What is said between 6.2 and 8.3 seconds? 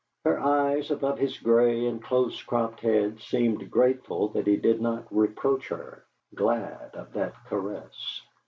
glad of that caress.